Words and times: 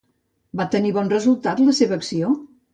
Va 0.61 0.65
tenir 0.77 0.93
bon 0.97 1.13
resultat 1.13 1.63
la 1.69 1.79
seva 1.83 2.03
acció? 2.03 2.35